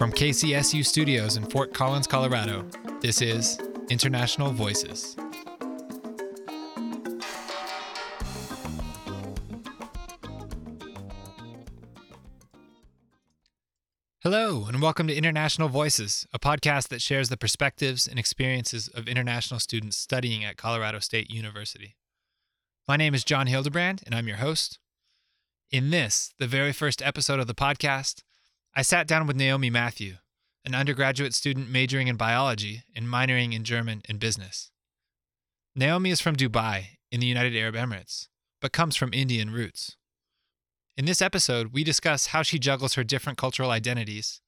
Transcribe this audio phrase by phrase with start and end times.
[0.00, 2.66] From KCSU Studios in Fort Collins, Colorado,
[3.02, 3.58] this is
[3.90, 5.14] International Voices.
[14.22, 19.06] Hello, and welcome to International Voices, a podcast that shares the perspectives and experiences of
[19.06, 21.96] international students studying at Colorado State University.
[22.88, 24.78] My name is John Hildebrand, and I'm your host.
[25.70, 28.22] In this, the very first episode of the podcast,
[28.74, 30.16] I sat down with Naomi Matthew,
[30.64, 34.70] an undergraduate student majoring in biology and minoring in German and business.
[35.74, 38.28] Naomi is from Dubai in the United Arab Emirates,
[38.60, 39.96] but comes from Indian roots.
[40.96, 44.40] In this episode, we discuss how she juggles her different cultural identities,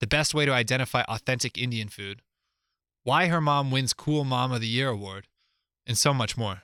[0.00, 2.22] the best way to identify authentic Indian food,
[3.02, 5.26] why her mom wins Cool Mom of the Year award,
[5.86, 6.62] and so much more.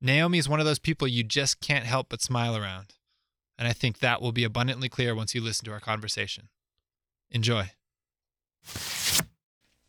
[0.00, 2.94] Naomi is one of those people you just can't help but smile around,
[3.58, 6.48] and I think that will be abundantly clear once you listen to our conversation.
[7.30, 7.70] Enjoy.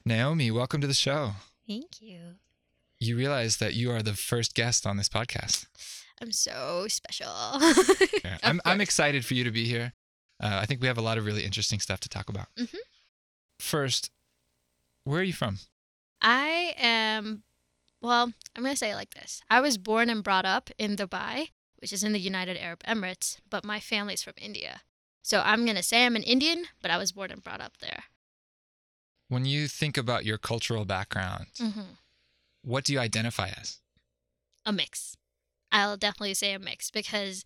[0.05, 1.31] Naomi, welcome to the show.
[1.67, 2.19] Thank you.
[2.99, 5.67] You realize that you are the first guest on this podcast.
[6.21, 7.27] I'm so special.
[8.25, 9.94] Yeah, I'm, I'm excited for you to be here.
[10.41, 12.47] Uh, I think we have a lot of really interesting stuff to talk about.
[12.57, 12.75] Mhm.
[13.59, 14.11] First,
[15.05, 15.59] where are you from?
[16.22, 17.44] I am,
[18.01, 20.95] well, I'm going to say it like this I was born and brought up in
[20.97, 24.81] Dubai, which is in the United Arab Emirates, but my family's from India.
[25.22, 27.77] So I'm going to say I'm an Indian, but I was born and brought up
[27.80, 28.03] there.
[29.27, 31.81] When you think about your cultural background, hmm
[32.61, 33.77] what do you identify as?
[34.66, 35.16] A mix.
[35.72, 37.45] I'll definitely say a mix because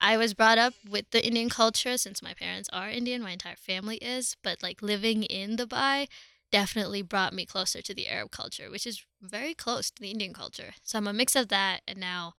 [0.00, 3.56] I was brought up with the Indian culture since my parents are Indian, my entire
[3.56, 6.08] family is, but like living in Dubai
[6.50, 10.34] definitely brought me closer to the Arab culture, which is very close to the Indian
[10.34, 10.74] culture.
[10.82, 12.34] So I'm a mix of that and now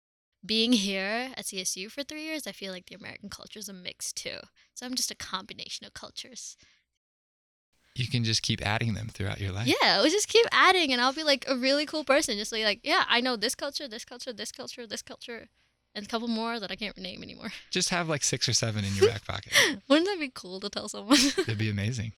[0.44, 3.72] being here at CSU for 3 years, I feel like the American culture is a
[3.72, 4.38] mix too.
[4.74, 6.56] So I'm just a combination of cultures.
[7.94, 9.66] You can just keep adding them throughout your life.
[9.66, 12.38] Yeah, we'll just keep adding, and I'll be like a really cool person.
[12.38, 15.48] Just like, like, yeah, I know this culture, this culture, this culture, this culture,
[15.94, 17.50] and a couple more that I can't name anymore.
[17.70, 19.52] Just have like six or seven in your back pocket.
[19.88, 21.18] Wouldn't that be cool to tell someone?
[21.38, 22.12] It'd be amazing.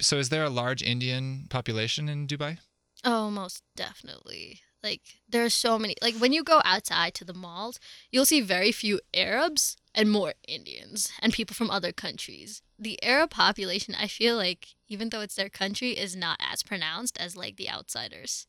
[0.00, 2.58] So, is there a large Indian population in Dubai?
[3.04, 4.60] oh, most definitely.
[4.82, 5.96] Like, there are so many.
[6.00, 7.80] Like, when you go outside to the malls,
[8.10, 12.62] you'll see very few Arabs and more Indians and people from other countries.
[12.78, 17.18] The Arab population, I feel like, even though it's their country, is not as pronounced
[17.20, 18.46] as like the outsiders.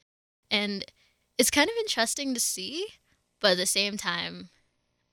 [0.52, 0.86] And
[1.38, 2.86] it's kind of interesting to see,
[3.40, 4.50] but at the same time,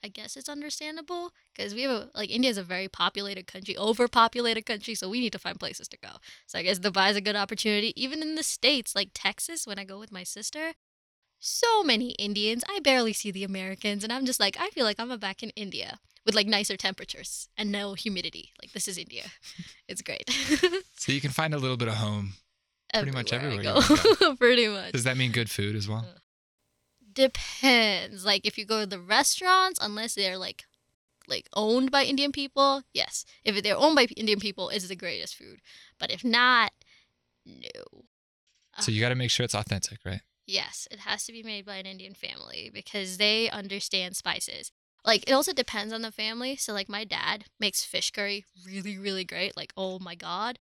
[0.05, 3.77] I guess it's understandable because we have a, like India is a very populated country,
[3.77, 6.11] overpopulated country, so we need to find places to go.
[6.47, 7.93] So I guess Dubai is a good opportunity.
[8.01, 10.75] Even in the states, like Texas, when I go with my sister,
[11.47, 12.65] so many Indians.
[12.69, 15.51] I barely see the Americans, and I'm just like, I feel like I'm back in
[15.51, 18.51] India with like nicer temperatures and no humidity.
[18.61, 19.25] Like this is India.
[19.89, 20.29] It's great.
[20.99, 22.33] So, you can find a little bit of home.
[22.93, 23.81] Pretty much I everywhere
[24.39, 24.91] Pretty much.
[24.91, 26.05] Does that mean good food as well?
[26.09, 26.19] Uh,
[27.13, 28.25] depends.
[28.25, 30.65] Like if you go to the restaurants, unless they're like
[31.29, 33.25] like owned by Indian people, yes.
[33.45, 35.61] If they're owned by Indian people, it's the greatest food.
[36.01, 36.73] But if not,
[37.45, 38.05] no.
[38.81, 40.21] So, you got to make sure it's authentic, right?
[40.47, 44.71] Yes, it has to be made by an Indian family because they understand spices.
[45.05, 46.57] Like it also depends on the family.
[46.57, 50.59] So like my dad makes fish curry really really great, like oh my god.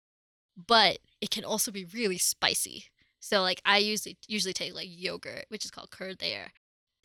[0.56, 2.86] But it can also be really spicy.
[3.20, 6.52] So like I usually usually take like yogurt, which is called curd there,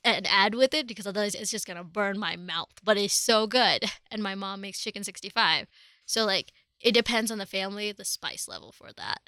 [0.04, 2.74] and add with it because otherwise it's just to burn my mouth.
[2.84, 3.86] But it's so good.
[4.12, 5.68] And my mom makes chicken 65.
[6.06, 9.22] So like it depends on the family, the spice level for that.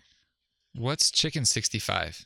[0.73, 2.25] What's chicken 65?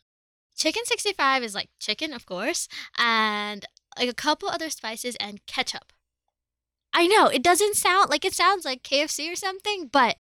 [0.65, 2.67] Chicken 65 is like chicken, of course,
[2.97, 3.67] and
[3.99, 5.93] like a couple other spices and ketchup.
[6.91, 10.17] I know, it doesn't sound like it sounds like KFC or something, but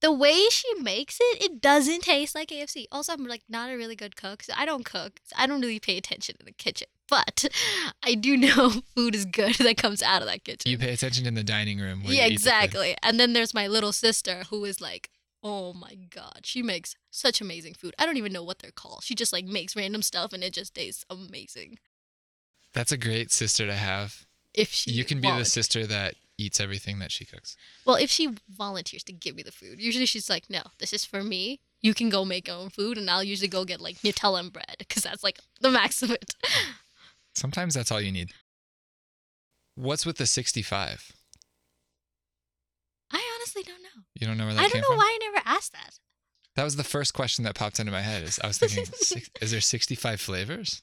[0.00, 2.86] the way she makes it, it doesn't taste like KFC.
[2.90, 5.20] Also, I'm like not a really good cook, so I don't cook.
[5.24, 6.88] So I don't really pay attention in the kitchen.
[7.06, 7.44] But
[8.02, 10.70] I do know food is good that comes out of that kitchen.
[10.70, 12.00] You pay attention in the dining room.
[12.06, 12.96] yeah, exactly.
[13.02, 15.10] And then there's my little sister who is like,
[15.48, 17.94] oh my god, she makes such amazing food.
[18.00, 19.04] I don't even know what they're called.
[19.04, 21.78] She just like makes random stuff and it just tastes amazing.
[22.72, 24.26] That's a great sister to have.
[24.52, 27.56] If she You can be the sister that eats everything that she cooks.
[27.84, 31.04] Well, if she volunteers to give me the food, usually she's like, no, this is
[31.04, 31.60] for me.
[31.80, 34.52] You can go make your own food, and I'll usually go get like Nutella and
[34.52, 36.34] bread because that's like the max of it.
[37.34, 38.32] Sometimes that's all you need.
[39.76, 41.12] What's with the 65?
[43.56, 44.02] I honestly don't know.
[44.20, 44.96] You don't know where that I don't know from?
[44.98, 45.98] why I never asked that.
[46.56, 48.22] That was the first question that popped into my head.
[48.22, 50.82] Is I was thinking, six, is there 65 flavors?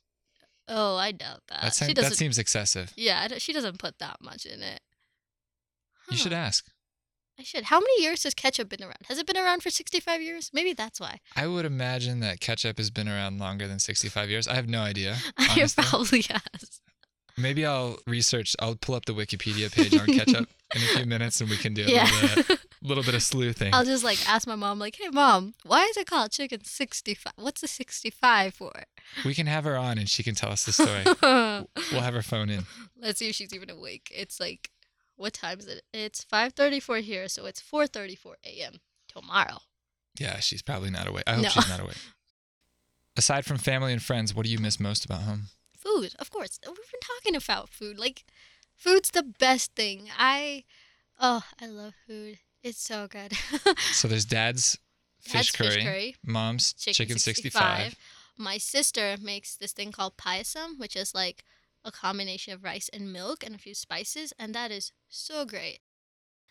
[0.67, 1.61] Oh, I doubt that.
[1.61, 2.93] That, she that seems excessive.
[2.95, 4.79] yeah, she doesn't put that much in it.
[6.09, 6.65] You should ask.
[7.39, 7.65] I should.
[7.65, 8.97] How many years has ketchup been around?
[9.07, 10.51] Has it been around for 65 years?
[10.53, 11.19] Maybe that's why.
[11.35, 14.47] I would imagine that ketchup has been around longer than 65 years.
[14.47, 15.17] I have no idea.
[15.39, 15.83] it honestly.
[15.83, 16.81] probably has.
[17.35, 18.55] Maybe I'll research.
[18.59, 21.73] I'll pull up the Wikipedia page on ketchup in a few minutes, and we can
[21.73, 22.03] do a Yeah.
[22.21, 23.73] little, bit, little bit of sleuthing.
[23.73, 27.33] I'll just like ask my mom, like, hey, mom, why is it called chicken 65?
[27.37, 28.71] What's the 65 for?
[29.25, 31.03] We can have her on, and she can tell us the story.
[31.91, 32.65] we'll have her phone in.
[32.99, 34.11] Let's see if she's even awake.
[34.15, 34.69] It's like,
[35.15, 35.83] what time is it?
[35.93, 38.73] It's 5.34 here, so it's 4.34 a.m.
[39.07, 39.59] tomorrow.
[40.19, 41.23] Yeah, she's probably not awake.
[41.25, 41.49] I hope No.
[41.49, 41.97] she's not awake.
[43.15, 45.43] Aside from family and friends, what do you miss most about home?
[45.77, 46.59] Food, of course.
[46.65, 47.99] We've been talking about food.
[47.99, 48.23] Like,
[48.75, 50.09] food's the best thing.
[50.17, 50.63] I,
[51.19, 52.39] oh, I love food.
[52.63, 53.33] It's so good.
[53.91, 54.77] So there's dad's
[55.19, 56.15] fish, That's curry, fish curry.
[56.25, 57.95] mom's chicken, 65.
[58.37, 61.43] My sister makes this thing called payasam, which is like
[61.85, 65.79] a combination of rice and milk and a few spices, and that is so great.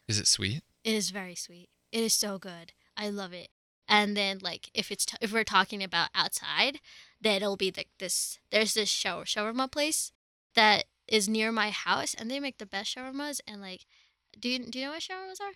[0.07, 0.63] Is it sweet?
[0.85, 1.71] It is very sweet.
[1.91, 2.73] It is so good.
[2.97, 3.49] I love it.
[3.89, 6.81] And then like if it's t- if we're talking about outside,
[7.21, 8.39] then it'll be like this.
[8.51, 10.13] There's this shower shawarma place
[10.55, 13.41] that is near my house, and they make the best shawarmas.
[13.47, 13.87] And like,
[14.39, 15.55] do you do you know what shawarmas are?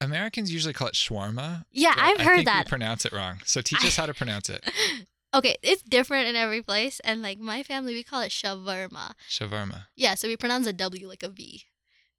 [0.00, 1.64] Americans usually call it shawarma.
[1.72, 2.66] Yeah, I've heard that.
[2.66, 3.40] We pronounce it wrong.
[3.44, 4.64] So teach us how to pronounce it.
[5.34, 9.14] okay, it's different in every place, and like my family, we call it shawarma.
[9.28, 9.86] Shawarma.
[9.96, 11.64] Yeah, so we pronounce a W like a V,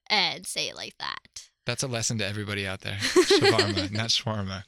[0.09, 1.49] and say it like that.
[1.65, 2.95] That's a lesson to everybody out there.
[2.99, 4.63] Shawarma, not shawarma.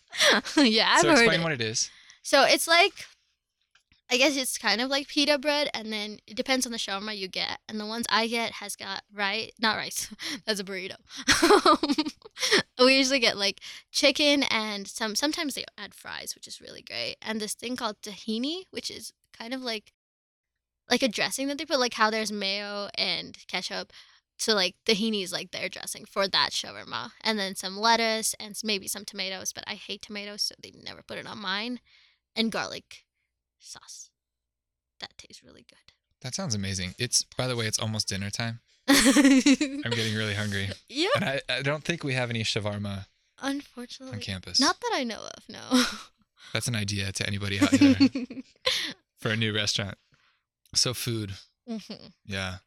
[0.57, 1.43] yeah, I've so heard explain it.
[1.43, 1.89] what it is.
[2.21, 2.93] So it's like,
[4.11, 7.17] I guess it's kind of like pita bread, and then it depends on the shawarma
[7.17, 7.57] you get.
[7.67, 10.13] And the ones I get has got rice, not rice.
[10.45, 10.97] That's a burrito.
[12.79, 13.61] we usually get like
[13.91, 15.15] chicken and some.
[15.15, 17.17] Sometimes they add fries, which is really great.
[17.21, 19.93] And this thing called tahini, which is kind of like
[20.89, 23.93] like a dressing that they put, like how there's mayo and ketchup.
[24.37, 28.59] So like tahini is like their dressing for that shawarma, and then some lettuce and
[28.63, 29.53] maybe some tomatoes.
[29.53, 31.79] But I hate tomatoes, so they never put it on mine
[32.35, 33.03] and garlic
[33.59, 34.09] sauce.
[34.99, 35.93] That tastes really good.
[36.21, 36.95] That sounds amazing.
[36.97, 38.59] It's by the way, it's almost dinner time.
[38.87, 43.05] I'm getting really hungry, Yeah, and I, I don't think we have any shawarma
[43.41, 44.15] Unfortunately.
[44.15, 44.59] on campus.
[44.59, 45.83] Not that I know of, no.
[46.53, 47.95] That's an idea to anybody out there
[49.19, 49.97] for a new restaurant.
[50.75, 51.33] So food,
[51.69, 52.11] Mhm.
[52.25, 52.57] yeah,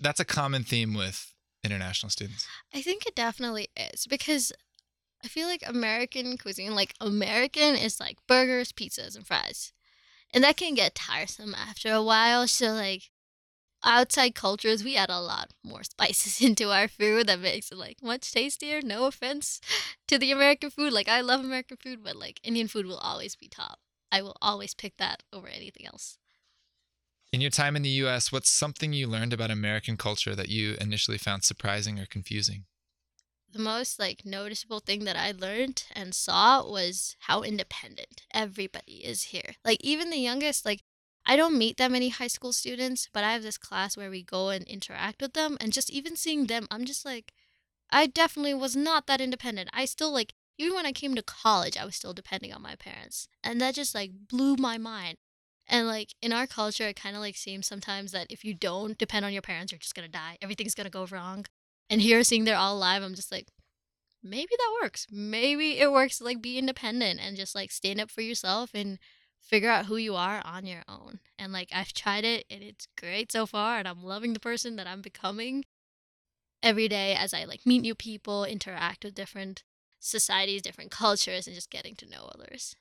[0.00, 1.32] that's a common theme with
[1.64, 2.46] international students.
[2.74, 4.52] I think it definitely is because
[5.24, 9.72] I feel like American cuisine, like American, is like burgers, pizzas, and fries.
[10.32, 12.46] And that can get tiresome after a while.
[12.46, 13.10] So, like,
[13.88, 18.02] outside cultures, we add a lot more spices into our food that makes it, like,
[18.02, 18.80] much tastier.
[18.82, 19.60] No offense
[20.06, 20.92] to the American food.
[20.92, 23.80] Like, I love American food, but, like, Indian food will always be top.
[24.12, 26.18] I will always pick that over anything else.
[27.32, 30.76] In your time in the U.S., what's something you learned about American culture that you
[30.80, 32.64] initially found surprising or confusing?
[33.50, 39.24] the most like noticeable thing that I learned and saw was how independent everybody is
[39.24, 39.54] here.
[39.64, 40.82] Like even the youngest, like
[41.28, 44.22] I don't meet that many high school students, but I have this class where we
[44.22, 47.32] go and interact with them and just even seeing them, I'm just like
[47.90, 49.70] I definitely was not that independent.
[49.72, 52.74] I still like even when I came to college, I was still depending on my
[52.74, 53.28] parents.
[53.44, 55.18] And that just like blew my mind.
[55.68, 58.98] And like in our culture, it kind of like seems sometimes that if you don't
[58.98, 60.38] depend on your parents, you're just gonna die.
[60.40, 61.44] Everything's gonna go wrong.
[61.90, 63.48] And here, seeing they're all alive, I'm just like,
[64.22, 65.06] maybe that works.
[65.10, 68.98] Maybe it works to like be independent and just like stand up for yourself and
[69.40, 71.20] figure out who you are on your own.
[71.38, 74.76] And like I've tried it and it's great so far, and I'm loving the person
[74.76, 75.64] that I'm becoming
[76.62, 79.64] every day as I like meet new people, interact with different
[80.00, 82.76] societies, different cultures, and just getting to know others.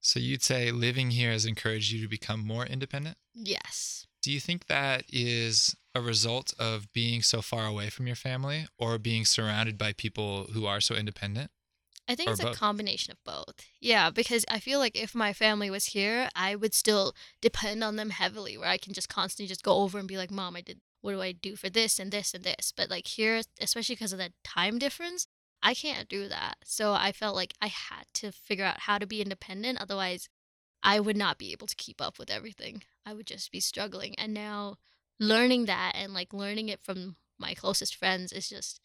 [0.00, 3.16] So you'd say living here has encouraged you to become more independent?
[3.34, 4.06] Yes.
[4.20, 8.66] Do you think that is a result of being so far away from your family
[8.78, 11.50] or being surrounded by people who are so independent?
[12.12, 12.54] I think Or it's both?
[12.54, 13.66] a combination of both.
[13.80, 17.96] Yeah, because I feel like if my family was here, I would still depend on
[17.96, 20.60] them heavily, where I can just constantly just go over and be like, "Mom, I
[20.60, 20.80] did.
[21.00, 24.12] What do I do for this and this and this?" But like here, especially because
[24.12, 25.26] of that time difference,
[25.62, 26.58] I can't do that.
[26.64, 29.80] So I felt like I had to figure out how to be independent.
[29.80, 30.28] Otherwise,
[30.82, 32.82] I would not be able to keep up with everything.
[33.06, 34.14] I would just be struggling.
[34.18, 34.76] And now,
[35.18, 38.80] learning that and like learning it from my closest friends is just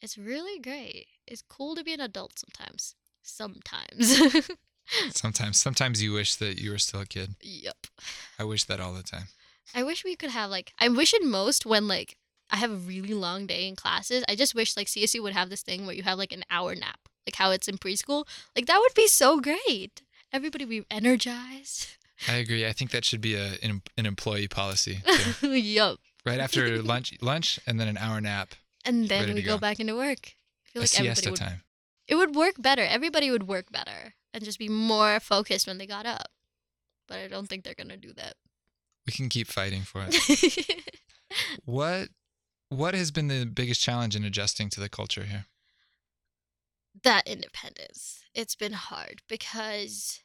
[0.00, 1.06] it's really great.
[1.26, 2.94] It's cool to be an adult sometimes.
[3.22, 4.20] Sometimes.
[5.10, 7.36] Sometimes, sometimes you wish that you were still a kid.
[7.40, 7.86] yep.
[8.40, 9.28] I wish that all the time.
[9.72, 12.16] I wish we could have like I wish it most when like
[12.50, 14.24] I have a really long day in classes.
[14.28, 16.74] I just wish like CSU would have this thing where you have like an hour
[16.74, 18.26] nap, like how it's in preschool.
[18.56, 20.02] Like that would be so great.
[20.32, 21.96] Everybody be energized.
[22.28, 22.66] I agree.
[22.66, 25.02] I think that should be a an, an employee policy.
[25.42, 26.00] yup.
[26.26, 28.54] right after lunch, lunch, and then an hour nap.
[28.84, 29.58] And then we go go.
[29.58, 30.34] back into work.
[30.66, 31.62] I feel a like everybody siesta would time.
[32.08, 32.82] it would work better.
[32.82, 36.28] Everybody would work better and just be more focused when they got up.
[37.08, 38.34] But I don't think they're gonna do that.
[39.06, 40.84] We can keep fighting for it.
[41.64, 42.08] what
[42.68, 45.46] what has been the biggest challenge in adjusting to the culture here?
[47.02, 48.24] that independence.
[48.34, 50.22] It's been hard because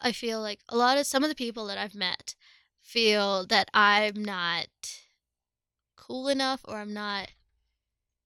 [0.00, 2.34] I feel like a lot of some of the people that I've met
[2.80, 4.68] feel that I'm not
[5.96, 7.28] cool enough or I'm not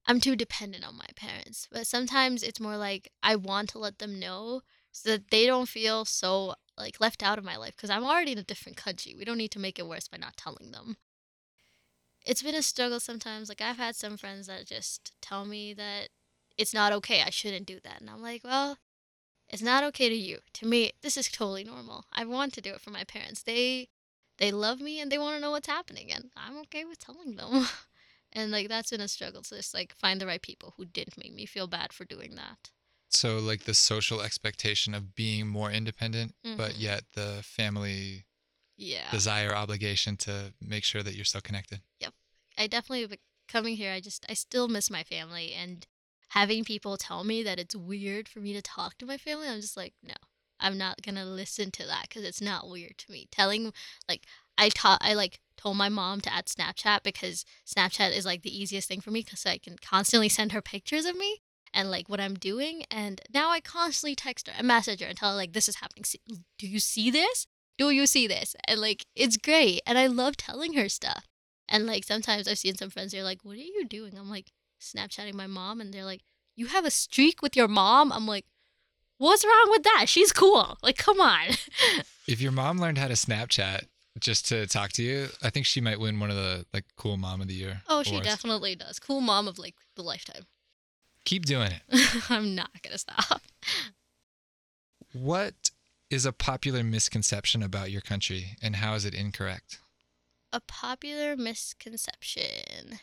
[0.07, 1.69] I'm too dependent on my parents.
[1.71, 5.69] But sometimes it's more like I want to let them know so that they don't
[5.69, 9.15] feel so like left out of my life because I'm already in a different country.
[9.17, 10.97] We don't need to make it worse by not telling them.
[12.25, 13.49] It's been a struggle sometimes.
[13.49, 16.09] Like I've had some friends that just tell me that
[16.57, 17.23] it's not okay.
[17.23, 18.01] I shouldn't do that.
[18.01, 18.79] And I'm like, well,
[19.49, 20.39] it's not okay to you.
[20.55, 22.05] To me, this is totally normal.
[22.13, 23.43] I want to do it for my parents.
[23.43, 23.89] They
[24.39, 27.37] they love me and they want to know what's happening and I'm okay with telling
[27.37, 27.67] them.
[28.35, 31.19] and like that's been a struggle to just like find the right people who didn't
[31.19, 32.71] make me feel bad for doing that.
[33.11, 36.81] So like the social expectation of being more independent, but Mhm.
[36.81, 38.27] yet the family
[38.77, 39.11] Yeah.
[39.11, 41.83] desire obligation to make sure that you're still connected.
[42.01, 42.15] Yep.
[42.59, 43.93] I definitely coming here.
[43.93, 45.87] I just I still miss my family and
[46.29, 49.49] having people tell me that it's weird for me to talk to my family.
[49.49, 50.15] I'm just like, no,
[50.59, 53.29] I'm not gonna listen to that because it's not weird to me.
[53.31, 53.73] Telling
[54.09, 54.27] like
[54.59, 58.57] I taught I like told my mom to add Snapchat because Snapchat is like the
[58.57, 61.41] easiest thing for me because I can constantly send her pictures of me
[61.73, 62.85] and like what I'm doing.
[62.91, 65.77] And now I constantly text her and message her and tell her like this is
[65.77, 66.05] happening.
[66.59, 67.47] Do you see this?
[67.77, 68.55] Do you see this?
[68.67, 71.27] And like it's great, and I love telling her stuff.
[71.69, 74.53] And like sometimes I've seen some friends, they're like, "What are you doing?" I'm like,
[74.81, 76.23] Snapchatting my mom, and they're like,
[76.55, 78.47] "You have a streak with your mom?" I'm like,
[79.19, 80.07] "What's wrong with that?
[80.09, 80.79] She's cool.
[80.83, 81.49] Like, come on."
[82.27, 83.83] If your mom learned how to Snapchat
[84.19, 87.17] just to talk to you, I think she might win one of the like cool
[87.17, 87.83] mom of the year.
[87.89, 88.99] oh, she definitely does.
[88.99, 90.47] Cool mom of like the lifetime.
[91.25, 92.25] Keep doing it.
[92.31, 93.43] I'm not gonna stop.
[95.13, 95.71] What
[96.11, 99.79] is a popular misconception about your country and how is it incorrect?
[100.53, 103.01] A popular misconception,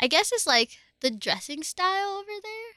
[0.00, 2.72] I guess, is like the dressing style over there.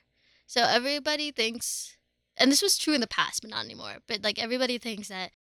[0.46, 1.98] So everybody thinks,
[2.38, 3.98] and this was true in the past, but not anymore.
[4.08, 5.32] But like everybody thinks that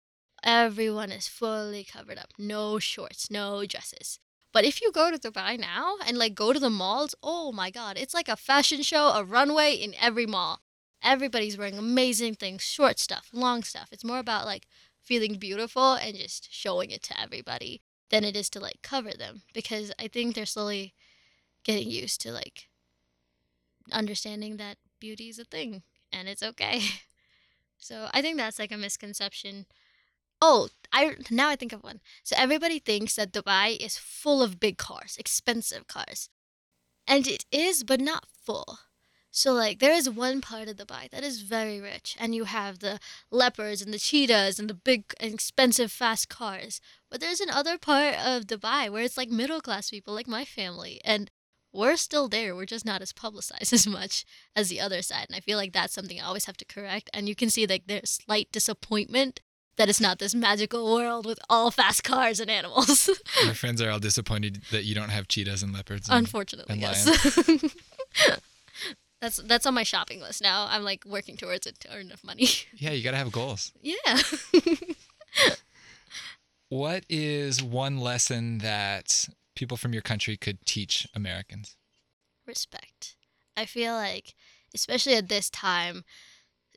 [0.43, 4.19] everyone is fully covered up, no shorts, no dresses.
[4.53, 7.69] But if you go to Dubai now and like go to the malls, oh my
[7.71, 10.60] god, it's like a fashion show, a runway in every mall.
[11.03, 13.89] Everybody's wearing amazing things, short stuff, long stuff.
[13.91, 14.67] It's more about like
[15.01, 19.43] feeling beautiful and just showing it to everybody than it is to like cover them
[19.53, 20.93] because I think they're slowly
[21.63, 22.67] getting used to like
[23.91, 26.81] understanding that beauty is a thing and it's okay.
[27.83, 29.65] So I think that's like a misconception.
[30.41, 32.01] Oh, I now I think of one.
[32.24, 36.29] So everybody thinks that Dubai is full of big cars, expensive cars.
[37.07, 38.79] And it is, but not full.
[39.29, 42.79] So like there is one part of Dubai that is very rich and you have
[42.79, 43.00] the
[43.31, 46.81] leopards and the cheetahs and the big expensive fast cars.
[47.10, 51.00] But there's another part of Dubai where it's like middle class people like my family
[51.05, 51.31] and
[51.71, 52.53] we're still there.
[52.53, 55.27] We're just not as publicized as much as the other side.
[55.29, 57.10] And I feel like that's something I always have to correct.
[57.13, 59.39] And you can see like there's slight disappointment
[59.78, 63.10] that it's not this magical world with all fast cars and animals.
[63.46, 66.10] My friends are all disappointed that you don't have cheetahs and leopards.
[66.10, 67.75] And, Unfortunately, and yes.
[69.22, 70.68] that's that's on my shopping list now.
[70.70, 72.48] I'm like working towards it to earn enough money.
[72.75, 73.72] yeah, you got to have goals.
[73.82, 74.18] yeah.
[76.70, 81.75] What is one lesson that people from your country could teach Americans?
[82.48, 83.16] respect.
[83.56, 84.36] I feel like,
[84.74, 86.04] especially at this time,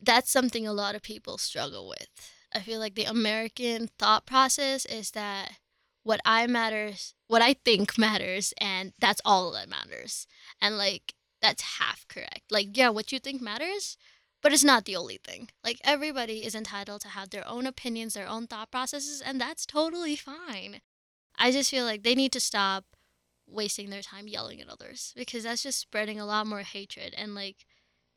[0.03, 2.31] that's something a lot of people struggle with.
[2.55, 5.53] I feel like the American thought process is that
[6.03, 10.27] what I matters, what I think matters, and that's all that matters.
[10.61, 12.43] And like, that's half correct.
[12.51, 13.97] Like, yeah, what you think matters,
[14.43, 15.51] but it's not the only thing.
[15.65, 19.67] Like, everybody is entitled to have their own opinions, their own thought processes, and that's
[19.67, 20.81] totally fine.
[21.37, 22.85] I just feel like they need to stop
[23.47, 27.35] wasting their time yelling at others because that's just spreading a lot more hatred and
[27.35, 27.67] like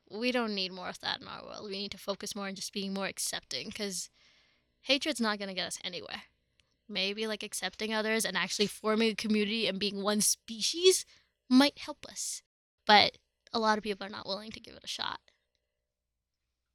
[0.10, 2.56] we don't need more of that in our world we need to focus more on
[2.56, 4.10] just being more accepting because
[4.82, 6.24] hatred's not going to get us anywhere
[6.90, 11.06] maybe like accepting others and actually forming a community and being one species
[11.50, 12.42] might help us
[12.86, 13.18] but
[13.54, 15.20] a lot of people are not willing to give it a shot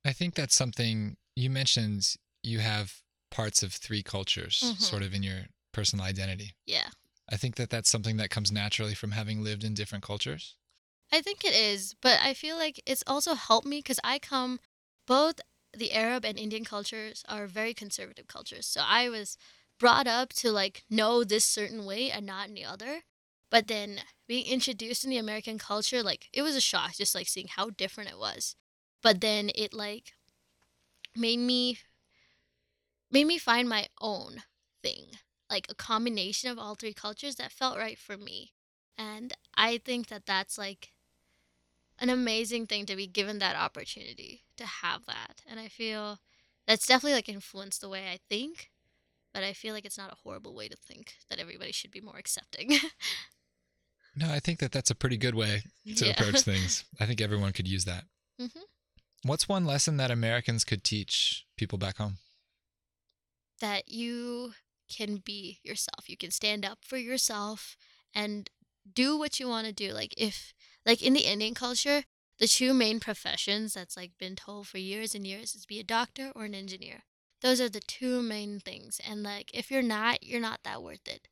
[0.05, 4.81] I think that's something you mentioned you have parts of three cultures Mhm.
[4.81, 6.55] sort of in your personal identity.
[6.67, 6.91] yeah
[7.29, 10.57] I think that that's something that comes naturally from having lived in different cultures.
[11.11, 14.59] I think it is, but I feel like it's also helped me because I come
[15.07, 15.41] both
[15.77, 18.67] the Arab and Indian cultures are very conservative cultures.
[18.67, 19.37] So I was
[19.79, 23.03] brought up to like know this certain way and not any other.
[23.51, 27.29] But then being introduced in the American culture, like it was a shock just like
[27.29, 28.57] seeing how different it was.
[29.03, 30.13] But then it like
[31.17, 31.79] made me
[33.11, 34.43] made me find my own
[34.83, 35.19] thing,
[35.51, 38.53] like a combination of all three cultures that felt right for me.
[38.97, 40.92] And I think that that's like
[42.03, 45.41] an amazing thing to be given that opportunity to have that.
[45.47, 46.19] And I feel
[46.67, 48.71] that's definitely like influenced the way I think,
[49.33, 52.01] but I feel like it's not a horrible way to think that everybody should be
[52.01, 52.73] more accepting.
[54.15, 55.63] No, I think that that's a pretty good way
[55.97, 56.11] to Yeah.
[56.13, 56.85] approach things.
[57.01, 58.05] I think everyone could use that.
[58.39, 58.61] Mhm.
[59.23, 62.19] What's one lesson that Americans could teach people back home?
[63.61, 64.53] that you
[64.95, 66.09] can be yourself.
[66.09, 67.77] You can stand up for yourself
[68.13, 68.51] and
[68.91, 69.93] do what you want to do.
[69.93, 70.53] Like if
[70.85, 72.05] like in the Indian culture,
[72.39, 75.85] the two main professions that's like been told for years and years is be a
[75.85, 77.05] doctor or an engineer.
[77.41, 79.01] Those are the two main things.
[79.07, 81.29] And like if you're not, you're not that worth it.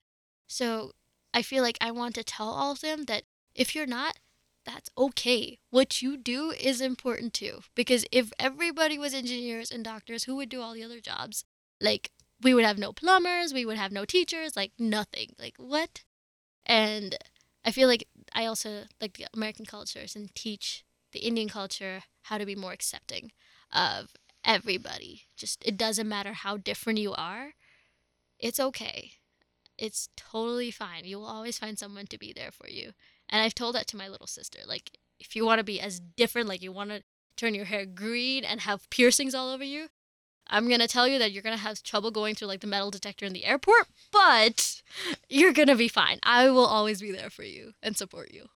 [0.49, 0.93] So
[1.33, 3.23] I feel like I want to tell all of them that
[3.55, 4.19] if you're not,
[4.65, 5.59] that's okay.
[5.71, 7.61] What you do is important too.
[7.75, 11.45] Because if everybody was engineers and doctors, who would do all the other jobs?
[11.81, 12.11] Like
[12.43, 15.35] we would have no plumbers, we would have no teachers, like nothing.
[15.39, 16.05] Like what?
[16.67, 17.17] And
[17.65, 22.39] I feel like I also like the American cultures and teach the Indian culture how
[22.39, 23.33] to be more accepting
[23.73, 24.15] of
[24.45, 25.23] everybody.
[25.37, 27.55] Just it doesn't matter how different you are.
[28.39, 29.13] It's okay.
[29.77, 31.05] It's totally fine.
[31.05, 32.93] You will always find someone to be there for you.
[33.29, 34.61] And I've told that to my little sister.
[34.67, 37.03] Like if you want to be as different, like you want to
[37.37, 39.89] turn your hair green and have piercings all over you,
[40.51, 43.25] I'm gonna tell you that you're gonna have trouble going through like the metal detector
[43.25, 44.83] in the airport, but
[45.29, 46.19] you're gonna be fine.
[46.23, 48.47] I will always be there for you and support you.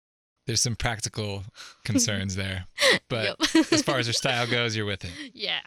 [0.47, 1.45] There's some practical
[1.85, 2.67] concerns there,
[3.09, 3.73] but Yep.
[3.73, 5.13] as far as your style goes, you're with it.
[5.33, 5.61] yeah,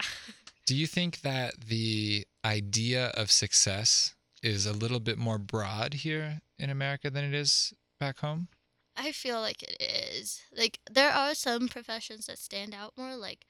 [0.67, 6.41] Do you think that the idea of success is a little bit more broad here
[6.59, 8.49] in America than it is back home?
[8.95, 10.41] I feel like it is.
[10.55, 13.15] Like there are some professions that stand out more.
[13.15, 13.45] Like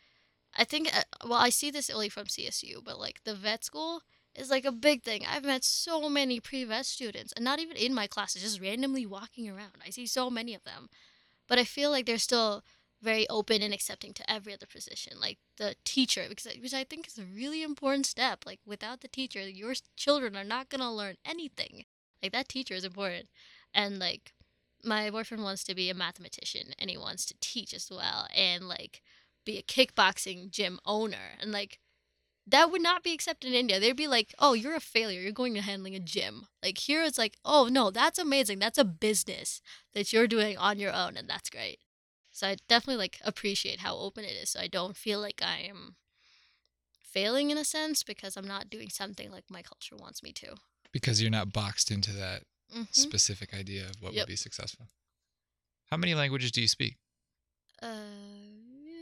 [0.57, 4.01] I think, uh, well, I see this only from CSU, but like the vet school
[4.35, 5.23] is like a big thing.
[5.27, 9.49] I've met so many pre-vet students, and not even in my classes, just randomly walking
[9.49, 9.81] around.
[9.85, 10.89] I see so many of them,
[11.47, 12.63] but I feel like they're still
[13.01, 17.07] very open and accepting to every other position, like the teacher, because which I think
[17.07, 18.43] is a really important step.
[18.45, 21.85] Like without the teacher, your children are not gonna learn anything.
[22.23, 23.29] Like that teacher is important,
[23.73, 24.33] and like
[24.83, 28.67] my boyfriend wants to be a mathematician and he wants to teach as well and
[28.67, 29.01] like
[29.47, 31.79] be a kickboxing gym owner and like
[32.49, 33.77] that would not be accepted in India.
[33.77, 35.19] They'd be like, "Oh, you're a failure.
[35.19, 38.59] You're going to handling a gym." Like here it's like, "Oh, no, that's amazing.
[38.59, 39.61] That's a business
[39.93, 41.79] that you're doing on your own and that's great."
[42.31, 44.51] So I definitely like appreciate how open it is.
[44.51, 45.95] So I don't feel like I am
[47.01, 50.55] failing in a sense because I'm not doing something like my culture wants me to.
[50.91, 52.87] Because you're not boxed into that Mhm.
[52.93, 54.21] specific idea of what Yep.
[54.23, 54.87] would be successful.
[55.89, 56.97] How many languages do you speak?
[57.81, 58.36] Uh,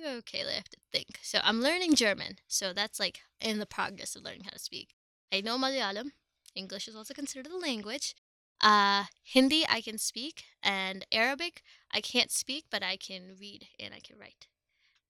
[0.06, 1.20] okay, I have to think.
[1.22, 2.38] So I'm learning German.
[2.48, 4.90] So that's like in the progress of learning how to speak.
[5.32, 6.12] I know Malayalam.
[6.56, 8.16] English is also considered a language.
[8.62, 13.94] Uh, Hindi I can speak, and Arabic I can't speak, but I can read and
[13.94, 14.48] I can write.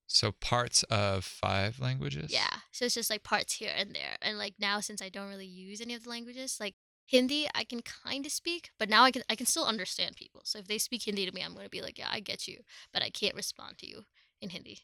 [0.07, 2.31] So parts of five languages?
[2.31, 4.17] Yeah, so it's just like parts here and there.
[4.21, 7.63] And like now, since I don't really use any of the languages, like Hindi I
[7.63, 10.41] can kind of speak, but now I can I can still understand people.
[10.43, 12.61] So if they speak Hindi to me, I'm gonna be like, yeah, I get you,
[12.91, 14.05] but I can't respond to you
[14.45, 14.79] in Hindi.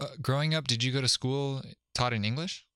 [0.00, 1.62] Uh, growing up, did you go to school
[1.94, 2.66] taught in English?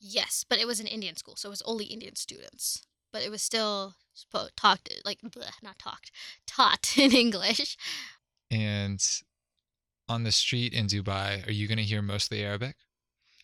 [0.00, 2.86] Yes, but it was an Indian school, so it was only Indian students.
[3.12, 6.12] But it was still spo- talked like bleh, not talked,
[6.46, 7.76] taught in English.
[8.50, 9.04] And
[10.08, 12.76] on the street in Dubai, are you going to hear mostly Arabic?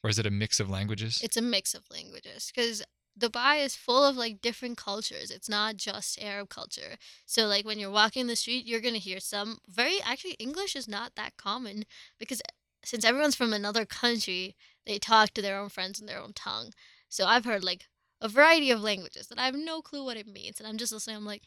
[0.03, 1.21] Or is it a mix of languages?
[1.23, 2.83] It's a mix of languages because
[3.19, 5.31] Dubai is full of like different cultures.
[5.31, 6.97] It's not just Arab culture.
[7.27, 10.89] So like when you're walking the street, you're gonna hear some very actually English is
[10.89, 11.85] not that common
[12.19, 12.43] because
[12.85, 16.73] since everyone's from another country, they talk to their own friends in their own tongue.
[17.09, 17.89] So I've heard like
[18.21, 20.93] a variety of languages that I have no clue what it means, and I'm just
[20.93, 21.17] listening.
[21.17, 21.43] I'm like,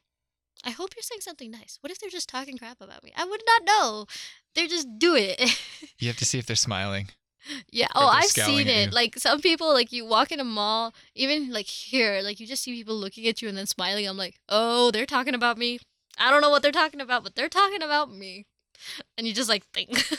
[0.63, 1.77] I hope you're saying something nice.
[1.82, 3.13] What if they're just talking crap about me?
[3.15, 4.06] I would not know.
[4.56, 5.39] They're just do it.
[5.99, 7.10] you have to see if they're smiling.
[7.71, 7.88] Yeah.
[7.95, 8.91] Oh, I've seen it.
[8.91, 12.63] Like some people, like you walk in a mall, even like here, like you just
[12.63, 14.08] see people looking at you and then smiling.
[14.08, 15.80] I'm like, oh, they're talking about me.
[16.17, 18.45] I don't know what they're talking about, but they're talking about me.
[19.17, 20.10] And you just like think.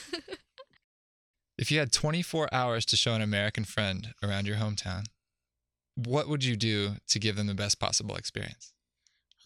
[1.59, 5.07] If you had 24 hours to show an American friend around your hometown,
[5.97, 8.73] what would you do to give them the best possible experience?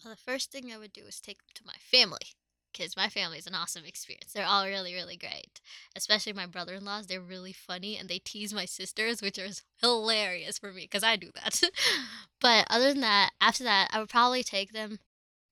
[0.03, 2.35] well, the first thing I would do is take them to my family.
[2.73, 4.33] Because my family is an awesome experience.
[4.33, 5.61] They're all really, really great.
[5.95, 7.07] Especially my brother in laws.
[7.07, 11.15] They're really funny and they tease my sisters, which is hilarious for me because I
[11.15, 11.61] do that.
[12.41, 14.99] but other than that, after that, I would probably take them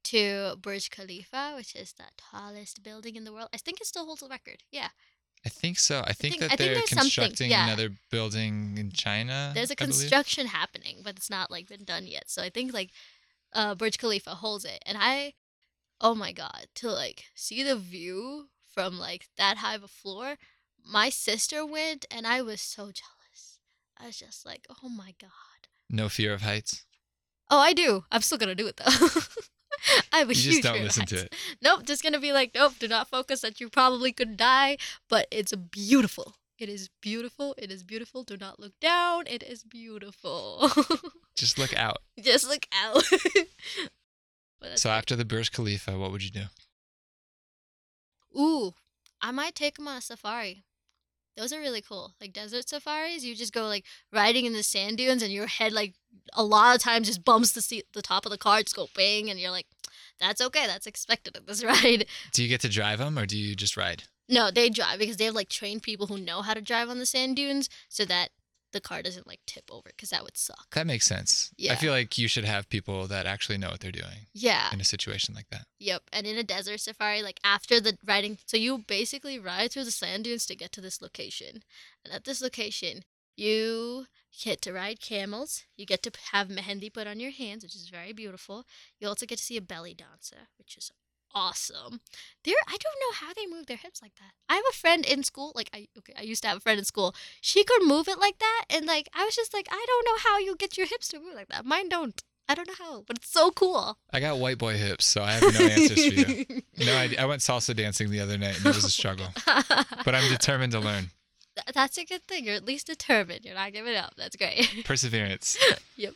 [0.05, 3.49] to Burj Khalifa, which is the tallest building in the world.
[3.53, 4.63] I think it still holds the record.
[4.71, 4.89] Yeah.
[5.45, 6.03] I think so.
[6.05, 7.65] I think think- that I they're something, constructing yeah.
[7.65, 9.51] another building in China.
[9.53, 12.29] There's a construction happening, but it's not like been done yet.
[12.29, 12.91] So I think like
[13.53, 14.83] uh Burj Khalifa holds it.
[14.85, 15.33] And I
[16.01, 20.35] oh my god, to like see the view from like that high of a floor.
[20.83, 23.59] My sister went and I was so jealous.
[23.97, 25.29] I was just like, "Oh my god."
[25.89, 26.85] No fear of heights.
[27.49, 28.05] Oh, I do.
[28.11, 28.85] I'm still to do it though.
[30.13, 31.35] I have a You huge just don't listen to it.
[31.61, 34.77] Nope, just gonna be like, nope, do not focus that you probably could die,
[35.09, 36.35] but it's beautiful.
[36.57, 37.55] It is beautiful.
[37.57, 38.23] It is beautiful.
[38.23, 39.25] Do not look down.
[39.25, 40.69] It is beautiful.
[41.35, 41.97] Just look out.
[42.21, 43.03] just look out.
[44.75, 46.43] So after the Burj Khalifa, what would you do?
[48.37, 48.73] ooh,
[49.21, 50.63] I might take him on a safari.
[51.37, 52.13] Those are really cool.
[52.19, 55.71] Like desert safaris, you just go like riding in the sand dunes, and your head
[55.71, 55.95] like
[56.33, 58.87] a lot of times just bumps the seat, the top of the car, just go
[58.95, 59.67] bang, and you're like,
[60.19, 60.67] that's okay.
[60.67, 62.05] That's expected of this ride.
[62.33, 64.03] Do you get to drive them or do you just ride?
[64.27, 66.99] No, they drive because they have like trained people who know how to drive on
[66.99, 68.29] the sand dunes so that
[68.71, 70.73] the car doesn't like tip over because that would suck.
[70.75, 71.51] That makes sense.
[71.57, 71.73] Yeah.
[71.73, 74.69] I feel like you should have people that actually know what they're doing Yeah.
[74.73, 75.65] in a situation like that.
[75.79, 76.03] Yep.
[76.13, 79.91] And in a desert safari, like after the riding, so you basically ride through the
[79.91, 81.63] sand dunes to get to this location.
[82.03, 83.03] And at this location,
[83.35, 84.07] you
[84.43, 85.63] get to ride camels.
[85.75, 88.65] You get to have mehendi put on your hands, which is very beautiful.
[88.99, 90.91] You also get to see a belly dancer, which is
[91.33, 92.01] awesome.
[92.43, 94.33] There, I don't know how they move their hips like that.
[94.49, 96.79] I have a friend in school, like I okay, I used to have a friend
[96.79, 97.15] in school.
[97.41, 100.29] She could move it like that, and like I was just like, I don't know
[100.29, 101.65] how you get your hips to move like that.
[101.65, 102.21] Mine don't.
[102.49, 103.97] I don't know how, but it's so cool.
[104.11, 106.45] I got white boy hips, so I have no answers for you.
[106.85, 110.15] No, I, I went salsa dancing the other night and it was a struggle, but
[110.15, 111.11] I'm determined to learn.
[111.55, 112.45] Th- That's a good thing.
[112.45, 113.45] You're at least determined.
[113.45, 114.13] You're not giving up.
[114.17, 114.81] That's great.
[114.85, 115.57] Perseverance.
[115.95, 116.13] Yep.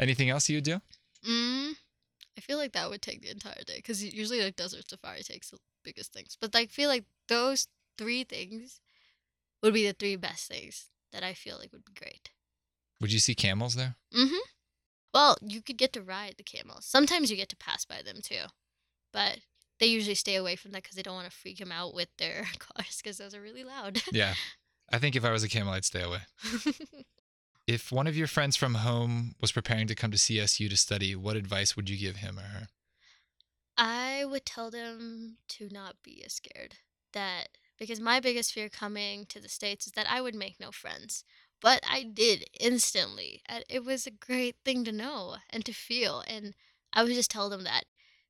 [0.00, 0.80] Anything else you would do?
[1.26, 1.74] Mm,
[2.38, 5.50] I feel like that would take the entire day because usually like desert safari takes
[5.50, 6.38] the biggest things.
[6.40, 7.66] But I feel like those
[7.98, 8.80] three things
[9.60, 12.30] would be the three best things that I feel like would be great.
[13.00, 13.96] Would you see camels there?
[14.16, 14.36] Mm-hmm.
[15.12, 16.84] Well, you could get to ride the camels.
[16.84, 18.44] Sometimes you get to pass by them too,
[19.12, 19.38] but
[19.80, 22.10] they usually stay away from that because they don't want to freak them out with
[22.18, 24.00] their cars because those are really loud.
[24.12, 24.34] Yeah.
[24.92, 26.20] I think if I was a camel, I'd stay away.
[27.68, 31.14] If one of your friends from home was preparing to come to CSU to study,
[31.14, 32.68] what advice would you give him or her?
[33.76, 36.76] I would tell them to not be as scared.
[37.12, 40.72] That because my biggest fear coming to the States is that I would make no
[40.72, 41.24] friends.
[41.60, 43.42] But I did instantly.
[43.68, 46.24] It was a great thing to know and to feel.
[46.26, 46.54] And
[46.94, 47.84] I would just tell them that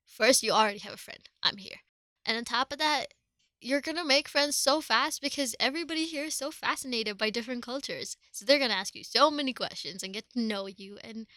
[0.05, 1.29] first, you already have a friend.
[1.41, 1.77] I'm here.
[2.25, 3.13] And on top of that,
[3.61, 7.63] you're going to make friends so fast because everybody here is so fascinated by different
[7.63, 8.15] cultures.
[8.31, 10.97] So they're going to ask you so many questions and get to know you.
[11.03, 11.27] And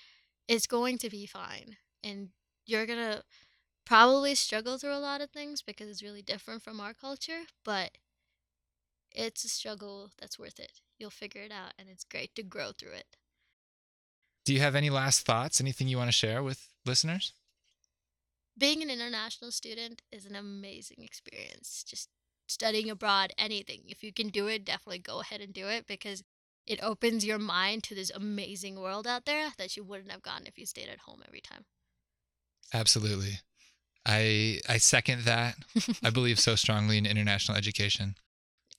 [0.48, 1.76] it's going to be fine.
[2.04, 2.28] And
[2.64, 3.22] you're going to
[3.84, 7.98] probably struggle through a lot of things because it's really different from our culture, but
[9.10, 10.80] it's a struggle that's worth it.
[10.98, 13.16] You'll figure it out, and it's great to grow through it.
[14.44, 15.60] Do you have any last thoughts?
[15.60, 17.32] Anything you want to share with listeners?
[18.56, 21.84] Being an international student is an amazing experience.
[21.86, 22.08] Just
[22.46, 23.82] studying abroad, anything.
[23.86, 26.22] If you can do it, definitely go ahead and do it because
[26.66, 30.46] it opens your mind to this amazing world out there that you wouldn't have gotten
[30.46, 31.64] if you stayed at home every time.
[32.74, 33.40] Absolutely.
[34.06, 35.56] I I second that.
[36.02, 38.16] I believe so strongly in international education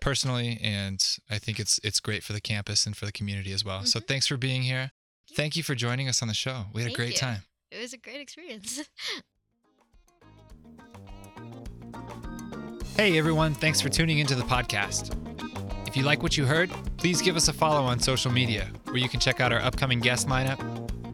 [0.02, 3.64] personally and I think it's it's great for the campus and for the community as
[3.64, 3.86] well.
[3.86, 4.08] So Mhm.
[4.08, 4.92] thanks for being here.
[5.32, 6.66] Thank you for joining us on the show.
[6.74, 7.20] We had Thank a great you.
[7.20, 7.44] time.
[7.72, 8.82] It was a great experience.
[12.96, 15.18] Hey everyone, thanks for tuning into the podcast.
[15.88, 18.98] If you like what you heard, please give us a follow on social media where
[18.98, 20.60] you can check out our upcoming guest lineup,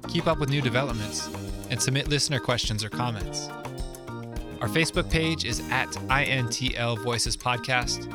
[0.10, 1.30] keep up with new developments,
[1.70, 3.48] and submit listener questions or comments.
[4.60, 8.06] Our Facebook page is at INTL Voices Podcast.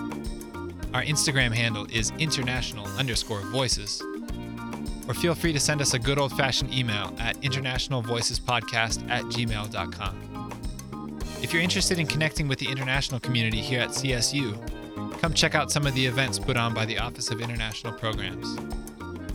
[0.92, 4.02] Our Instagram handle is international underscore voices.
[5.08, 10.33] Or feel free to send us a good old fashioned email at internationalvoicespodcast at gmail.com.
[11.44, 14.58] If you're interested in connecting with the international community here at CSU,
[15.20, 18.56] come check out some of the events put on by the Office of International Programs.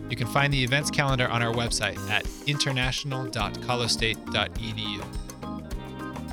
[0.10, 5.04] You can find the events calendar on our website at international.colostate.edu.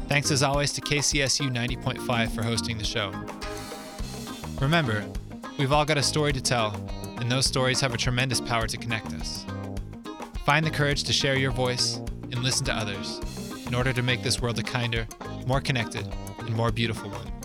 [0.09, 3.13] Thanks as always to KCSU 90.5 for hosting the show.
[4.63, 5.05] Remember,
[5.59, 6.75] we've all got a story to tell,
[7.19, 9.45] and those stories have a tremendous power to connect us.
[10.47, 12.01] Find the courage to share your voice
[12.33, 13.21] and listen to others
[13.67, 15.07] in order to make this world a kinder,
[15.47, 16.07] more connected,
[16.41, 17.36] and more beautiful one.